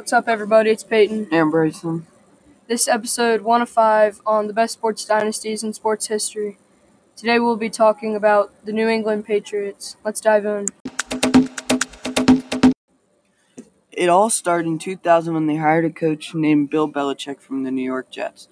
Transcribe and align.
What's 0.00 0.14
up, 0.14 0.28
everybody? 0.28 0.70
It's 0.70 0.82
Peyton. 0.82 1.28
And 1.30 1.50
Bryson. 1.50 2.06
This 2.68 2.88
episode 2.88 3.42
one 3.42 3.60
of 3.60 3.68
five 3.68 4.22
on 4.24 4.46
the 4.46 4.54
best 4.54 4.72
sports 4.72 5.04
dynasties 5.04 5.62
in 5.62 5.74
sports 5.74 6.06
history. 6.06 6.56
Today 7.16 7.38
we'll 7.38 7.58
be 7.58 7.68
talking 7.68 8.16
about 8.16 8.50
the 8.64 8.72
New 8.72 8.88
England 8.88 9.26
Patriots. 9.26 9.96
Let's 10.02 10.22
dive 10.22 10.46
in. 10.46 10.68
It 13.92 14.08
all 14.08 14.30
started 14.30 14.68
in 14.68 14.78
2000 14.78 15.34
when 15.34 15.46
they 15.46 15.56
hired 15.56 15.84
a 15.84 15.90
coach 15.90 16.34
named 16.34 16.70
Bill 16.70 16.90
Belichick 16.90 17.38
from 17.38 17.64
the 17.64 17.70
New 17.70 17.84
York 17.84 18.10
Jets. 18.10 18.48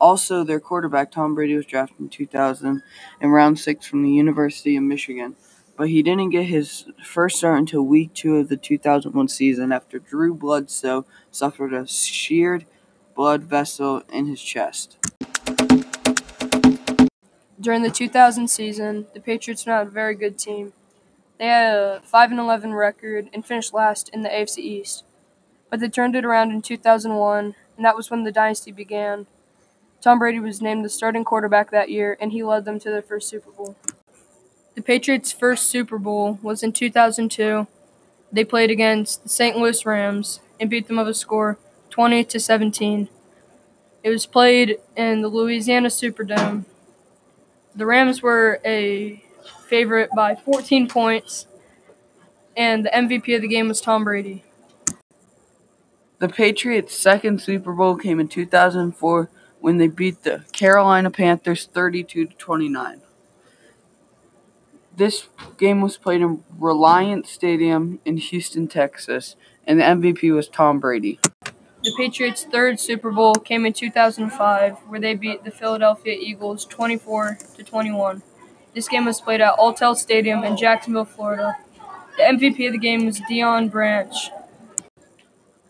Also, 0.00 0.44
their 0.44 0.60
quarterback 0.60 1.10
Tom 1.10 1.34
Brady 1.34 1.56
was 1.56 1.66
drafted 1.66 1.98
in 1.98 2.10
2000 2.10 2.80
in 3.20 3.28
round 3.28 3.58
six 3.58 3.88
from 3.88 4.04
the 4.04 4.10
University 4.10 4.76
of 4.76 4.84
Michigan, 4.84 5.34
but 5.82 5.90
he 5.90 6.00
didn't 6.00 6.30
get 6.30 6.44
his 6.44 6.84
first 7.02 7.38
start 7.38 7.58
until 7.58 7.82
week 7.82 8.14
two 8.14 8.36
of 8.36 8.48
the 8.48 8.56
2001 8.56 9.26
season 9.26 9.72
after 9.72 9.98
Drew 9.98 10.32
Bledsoe 10.32 11.04
suffered 11.32 11.74
a 11.74 11.88
sheared 11.88 12.66
blood 13.16 13.42
vessel 13.42 14.04
in 14.08 14.26
his 14.26 14.40
chest. 14.40 14.96
During 17.60 17.82
the 17.82 17.90
2000 17.92 18.46
season, 18.46 19.08
the 19.12 19.18
Patriots 19.18 19.66
were 19.66 19.72
not 19.72 19.88
a 19.88 19.90
very 19.90 20.14
good 20.14 20.38
team. 20.38 20.72
They 21.40 21.46
had 21.46 21.74
a 21.74 22.00
5 22.04 22.30
11 22.30 22.74
record 22.74 23.28
and 23.34 23.44
finished 23.44 23.74
last 23.74 24.08
in 24.10 24.22
the 24.22 24.28
AFC 24.28 24.58
East. 24.58 25.02
But 25.68 25.80
they 25.80 25.88
turned 25.88 26.14
it 26.14 26.24
around 26.24 26.52
in 26.52 26.62
2001, 26.62 27.56
and 27.76 27.84
that 27.84 27.96
was 27.96 28.08
when 28.08 28.22
the 28.22 28.30
dynasty 28.30 28.70
began. 28.70 29.26
Tom 30.00 30.20
Brady 30.20 30.38
was 30.38 30.62
named 30.62 30.84
the 30.84 30.88
starting 30.88 31.24
quarterback 31.24 31.72
that 31.72 31.90
year, 31.90 32.16
and 32.20 32.30
he 32.30 32.44
led 32.44 32.66
them 32.66 32.78
to 32.78 32.88
their 32.88 33.02
first 33.02 33.28
Super 33.28 33.50
Bowl. 33.50 33.74
The 34.74 34.82
Patriots' 34.82 35.32
first 35.32 35.66
Super 35.66 35.98
Bowl 35.98 36.38
was 36.42 36.62
in 36.62 36.72
2002. 36.72 37.66
They 38.32 38.44
played 38.44 38.70
against 38.70 39.22
the 39.22 39.28
St. 39.28 39.56
Louis 39.56 39.84
Rams 39.84 40.40
and 40.58 40.70
beat 40.70 40.88
them 40.88 40.98
of 40.98 41.06
a 41.06 41.12
score 41.12 41.58
20 41.90 42.24
to 42.24 42.40
17. 42.40 43.08
It 44.02 44.08
was 44.08 44.24
played 44.24 44.78
in 44.96 45.20
the 45.20 45.28
Louisiana 45.28 45.88
Superdome. 45.88 46.64
The 47.74 47.84
Rams 47.84 48.22
were 48.22 48.60
a 48.64 49.22
favorite 49.66 50.08
by 50.16 50.34
14 50.34 50.88
points, 50.88 51.46
and 52.56 52.86
the 52.86 52.90
MVP 52.90 53.36
of 53.36 53.42
the 53.42 53.48
game 53.48 53.68
was 53.68 53.80
Tom 53.82 54.04
Brady. 54.04 54.42
The 56.18 56.28
Patriots' 56.28 56.96
second 56.96 57.42
Super 57.42 57.74
Bowl 57.74 57.96
came 57.96 58.18
in 58.18 58.28
2004 58.28 59.28
when 59.60 59.76
they 59.76 59.88
beat 59.88 60.22
the 60.22 60.44
Carolina 60.52 61.10
Panthers 61.10 61.66
32 61.66 62.26
to 62.26 62.34
29. 62.36 63.02
This 65.02 65.26
game 65.58 65.80
was 65.80 65.96
played 65.96 66.20
in 66.20 66.44
Reliant 66.56 67.26
Stadium 67.26 67.98
in 68.04 68.18
Houston, 68.18 68.68
Texas, 68.68 69.34
and 69.66 69.80
the 69.80 69.82
MVP 69.82 70.32
was 70.32 70.46
Tom 70.46 70.78
Brady. 70.78 71.18
The 71.82 71.92
Patriots' 71.96 72.44
third 72.44 72.78
Super 72.78 73.10
Bowl 73.10 73.34
came 73.34 73.66
in 73.66 73.72
2005, 73.72 74.78
where 74.86 75.00
they 75.00 75.16
beat 75.16 75.42
the 75.42 75.50
Philadelphia 75.50 76.16
Eagles 76.16 76.64
24 76.66 77.36
to 77.56 77.64
21. 77.64 78.22
This 78.74 78.88
game 78.88 79.04
was 79.04 79.20
played 79.20 79.40
at 79.40 79.56
Alltel 79.56 79.96
Stadium 79.96 80.44
in 80.44 80.56
Jacksonville, 80.56 81.04
Florida. 81.04 81.56
The 82.16 82.22
MVP 82.22 82.64
of 82.68 82.72
the 82.72 82.78
game 82.78 83.04
was 83.04 83.18
Deion 83.22 83.72
Branch. 83.72 84.14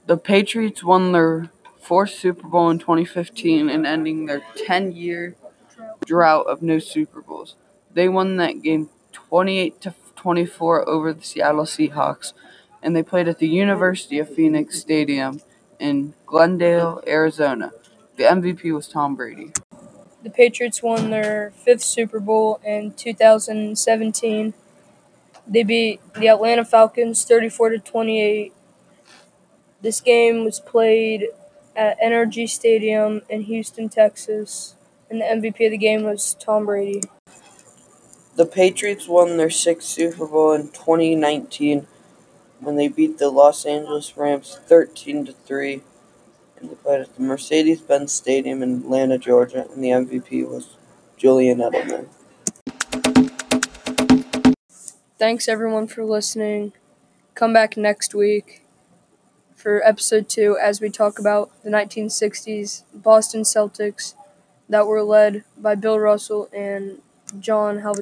The 0.09 0.19
Patriots 0.19 0.85
won 0.85 1.13
their 1.13 1.51
fourth 1.81 2.11
Super 2.11 2.47
Bowl 2.47 2.69
in 2.69 2.79
2015 2.79 3.71
and 3.71 3.87
ending 3.87 4.27
their 4.27 4.43
10 4.67 4.93
year 4.93 5.37
drought 6.05 6.49
of 6.49 6.61
no 6.61 6.79
Super 6.79 7.23
Bowls. 7.23 7.57
They 7.95 8.11
won 8.11 8.37
that 8.37 8.61
game 8.61 8.91
28 9.33 9.81
to 9.81 9.95
24 10.15 10.87
over 10.87 11.11
the 11.11 11.25
Seattle 11.25 11.65
Seahawks, 11.65 12.35
and 12.83 12.95
they 12.95 13.03
played 13.03 13.29
at 13.29 13.39
the 13.39 13.49
University 13.49 14.19
of 14.19 14.29
Phoenix 14.29 14.79
Stadium 14.79 15.41
in 15.79 16.13
Glendale, 16.27 17.03
Arizona. 17.07 17.73
The 18.19 18.25
MVP 18.25 18.75
was 18.75 18.87
Tom 18.87 19.17
Brady. 19.17 19.53
The 20.23 20.29
Patriots 20.29 20.83
won 20.83 21.09
their 21.09 21.51
fifth 21.57 21.81
Super 21.81 22.21
Bowl 22.21 22.61
in 22.63 22.93
2017. 22.93 24.53
They 25.47 25.63
beat 25.63 26.01
the 26.13 26.29
Atlanta 26.29 26.67
Falcons 26.67 27.25
34 27.25 27.71
to 27.71 27.79
28. 27.79 28.53
This 29.81 30.03
game 30.03 30.45
was 30.45 30.61
played 30.61 31.29
at 31.75 31.99
NRG 32.03 32.51
Stadium 32.51 33.23
in 33.31 33.45
Houston, 33.45 33.89
Texas, 33.89 34.75
and 35.09 35.23
the 35.23 35.25
MVP 35.25 35.65
of 35.65 35.71
the 35.71 35.79
game 35.79 36.03
was 36.03 36.37
Tom 36.39 36.67
Brady. 36.67 37.01
The 38.35 38.47
Patriots 38.47 39.09
won 39.09 39.37
their 39.37 39.51
sixth 39.51 39.89
Super 39.89 40.27
Bowl 40.27 40.53
in 40.53 40.69
2019 40.69 41.87
when 42.61 42.77
they 42.77 42.89
beat 42.89 43.19
the 43.19 43.29
Los 43.29 43.67
Angeles 43.67 44.17
Rams 44.17 44.59
13 44.67 45.27
to 45.27 45.33
3 45.33 45.83
and 46.59 46.71
they 46.71 46.75
played 46.77 47.03
at 47.03 47.15
the 47.15 47.23
Mercedes-Benz 47.23 48.11
Stadium 48.11 48.63
in 48.63 48.79
Atlanta, 48.79 49.19
Georgia, 49.19 49.67
and 49.71 49.85
the 49.85 49.89
MVP 49.89 50.49
was 50.49 50.77
Julian 51.19 51.59
Edelman. 51.59 52.07
Thanks 55.19 55.47
everyone 55.47 55.87
for 55.87 56.05
listening. 56.05 56.73
Come 57.35 57.53
back 57.53 57.77
next 57.77 58.15
week 58.15 58.63
for 59.55 59.87
episode 59.87 60.31
2 60.31 60.57
as 60.61 60.81
we 60.81 60.89
talk 60.89 61.19
about 61.19 61.51
the 61.63 61.71
1960s 61.71 62.85
Boston 62.95 63.43
Celtics 63.43 64.15
that 64.71 64.87
were 64.87 65.03
led 65.03 65.45
by 65.59 65.75
Bill 65.75 65.99
Russell 65.99 66.49
and 66.53 67.03
John 67.39 67.81
Havlicek. 67.81 68.01